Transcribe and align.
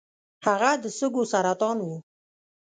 هغه 0.45 0.71
د 0.83 0.85
سږو 0.97 1.23
سرطان 1.31 1.77
و. 1.81 1.89